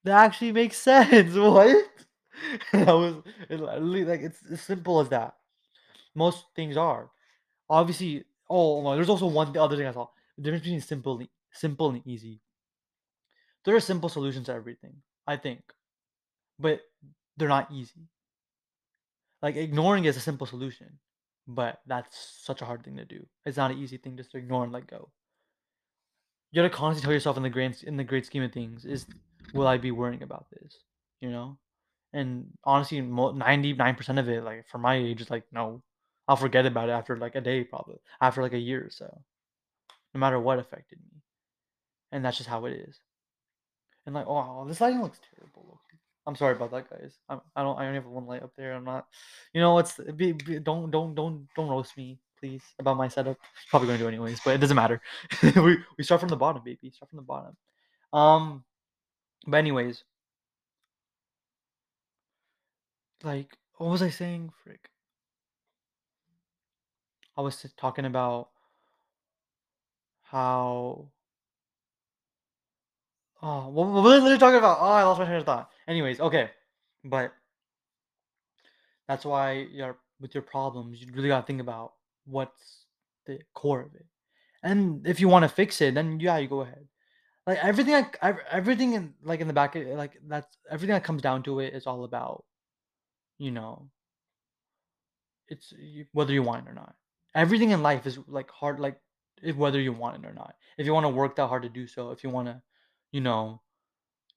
[0.06, 1.36] that actually makes sense.
[1.36, 1.86] What?
[2.74, 3.16] And I was
[3.52, 5.36] like, it's as simple as that.
[6.16, 7.12] Most things are
[7.70, 8.26] obviously.
[8.50, 10.08] Oh no, there's also one the other thing I saw.
[10.38, 11.22] The difference between simple,
[11.52, 12.42] simple and easy.
[13.66, 14.96] There are simple solutions to everything,
[15.26, 15.62] I think,
[16.60, 16.82] but
[17.38, 18.10] they're not easy.
[19.42, 21.00] Like ignoring is a simple solution,
[21.48, 23.26] but that's such a hard thing to do.
[23.46, 25.12] It's not an easy thing just to ignore and let go.
[26.52, 29.08] You gotta constantly tell yourself in the grand in the great scheme of things is,
[29.54, 30.78] will I be worrying about this?
[31.22, 31.58] You know,
[32.12, 35.82] and honestly, ninety nine percent of it, like for my age, is like no,
[36.28, 39.22] I'll forget about it after like a day, probably after like a year or so,
[40.14, 41.22] no matter what affected me,
[42.12, 43.00] and that's just how it is.
[44.06, 45.80] And like, oh, this lighting looks terrible.
[46.26, 47.18] I'm sorry about that, guys.
[47.28, 47.78] I'm, I don't.
[47.78, 48.74] I only have one light up there.
[48.74, 49.08] I'm not.
[49.54, 53.38] You know, it's be, be, don't don't don't don't roast me, please, about my setup.
[53.70, 55.02] Probably gonna do anyways, but it doesn't matter.
[55.44, 56.92] we we start from the bottom, baby.
[56.92, 57.58] Start from the bottom.
[58.14, 58.64] Um,
[59.46, 60.04] but anyways,
[63.24, 64.52] like, what was I saying?
[64.64, 64.90] Frick.
[67.38, 68.50] I was talking about
[70.24, 71.10] how.
[73.42, 74.78] Oh, what, what was I talking about?
[74.80, 75.70] Oh, I lost my train of thought.
[75.88, 76.50] Anyways, okay,
[77.04, 77.34] but
[79.08, 81.94] That's why your with your problems, you really gotta think about
[82.26, 82.86] what's
[83.26, 84.06] the core of it.
[84.64, 86.88] And if you want to fix it, then yeah, you go ahead.
[87.48, 88.18] Like everything, like
[88.52, 91.74] everything in like in the back, eh, like that's everything that comes down to it
[91.74, 92.46] is all about
[93.40, 93.90] you know,
[95.48, 95.74] it's
[96.12, 96.96] whether you want it or not.
[97.36, 99.00] Everything in life is like hard, like
[99.42, 100.56] if, whether you want it or not.
[100.78, 102.62] If you want to work that hard to do so, if you want to,
[103.12, 103.62] you know,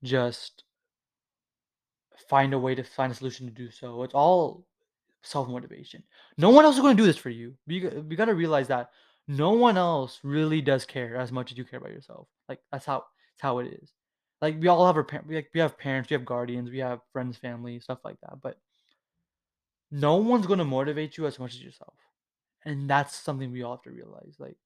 [0.03, 0.65] just
[2.29, 4.03] find a way to find a solution to do so.
[4.03, 4.67] It's all
[5.23, 6.03] self motivation.
[6.39, 7.55] No one else is going to do this for you.
[7.69, 8.91] G- you got to realize that
[9.29, 12.29] no one else really does care as much as you care about yourself.
[12.49, 12.99] Like that's how
[13.35, 13.93] it's how it is.
[14.41, 15.31] Like we all have our parents.
[15.31, 18.41] Like we have parents, we have guardians, we have friends, family, stuff like that.
[18.43, 18.59] But
[19.91, 21.95] no one's going to motivate you as much as yourself.
[22.67, 24.35] And that's something we all have to realize.
[24.39, 24.57] Like,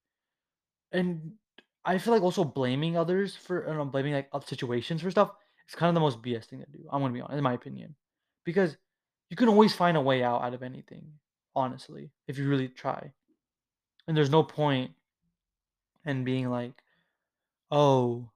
[0.91, 1.33] and
[1.85, 5.31] I feel like also blaming others for, I don't know, blaming like situations for stuff
[5.69, 6.89] is kind of the most BS thing to do.
[6.91, 7.95] I'm gonna be honest, in my opinion,
[8.45, 8.77] because
[9.29, 11.05] you can always find a way out out of anything,
[11.55, 13.13] honestly, if you really try.
[14.09, 14.93] And there's no point
[16.05, 16.73] in being like,
[17.71, 18.31] oh,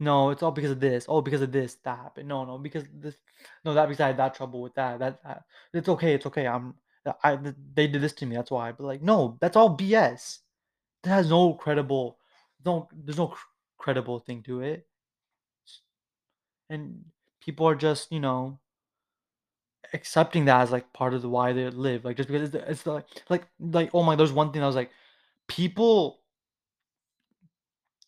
[0.00, 1.06] no, it's all because of this.
[1.08, 2.28] Oh, because of this, that happened.
[2.28, 3.16] No, no, because this,
[3.64, 4.98] no, that because I had that trouble with that.
[4.98, 6.14] That, that it's okay.
[6.14, 6.46] It's okay.
[6.46, 6.74] I'm,
[7.22, 7.38] I,
[7.74, 8.36] they did this to me.
[8.36, 8.72] That's why.
[8.72, 10.38] But like, no, that's all BS.
[11.02, 12.18] That has no credible,
[12.64, 13.46] no, there's no cr-
[13.78, 14.86] credible thing to it.
[16.70, 17.04] And
[17.40, 18.58] people are just, you know,
[19.92, 22.04] accepting that as like part of the why they live.
[22.04, 24.76] Like just because it's, it's like, like, like, oh my, there's one thing I was
[24.76, 24.90] like,
[25.48, 26.20] people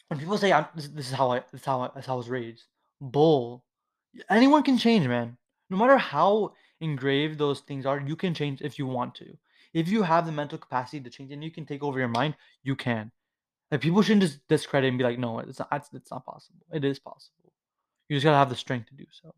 [0.09, 2.07] when people say I'm this, this is how I this is how I, this is
[2.07, 2.64] how I was raised.
[3.01, 3.64] Bull.
[4.30, 5.36] Anyone can change, man.
[5.70, 6.53] No matter how
[6.85, 9.37] engraved those things are, you can change if you want to.
[9.72, 12.35] If you have the mental capacity to change and you can take over your mind,
[12.62, 13.11] you can.
[13.70, 15.68] Like people shouldn't just discredit and be like, no, it's not.
[15.72, 16.64] It's, it's not possible.
[16.72, 17.53] It is possible.
[18.09, 19.35] You just gotta have the strength to do so.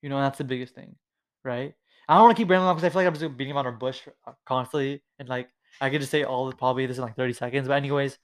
[0.00, 0.96] You know, that's the biggest thing,
[1.44, 1.74] right?
[2.08, 3.66] I don't want to keep rambling on because I feel like I'm just beating around
[3.66, 5.48] a bush uh, constantly, and like
[5.80, 7.68] I could just say all probably this in like 30 seconds.
[7.68, 8.18] But anyways,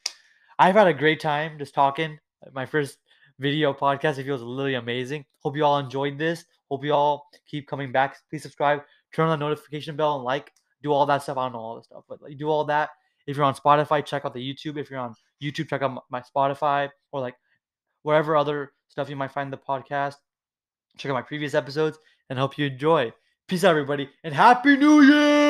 [0.58, 2.18] I've had a great time just talking.
[2.52, 2.98] My first
[3.38, 4.18] video podcast.
[4.18, 5.24] It feels literally amazing.
[5.40, 6.44] Hope you all enjoyed this.
[6.72, 8.16] Hope you all keep coming back.
[8.30, 8.80] Please subscribe,
[9.14, 10.50] turn on the notification bell, and like.
[10.82, 11.38] Do all that stuff.
[11.38, 12.88] I don't know all this stuff, but like do all that.
[13.28, 14.78] If you're on Spotify, check out the YouTube.
[14.78, 17.36] If you're on YouTube, check out my Spotify or like
[18.02, 20.16] wherever other stuff you might find the podcast.
[20.96, 21.98] Check out my previous episodes
[22.30, 23.12] and hope you enjoy.
[23.46, 25.41] Peace out, everybody, and Happy New Year!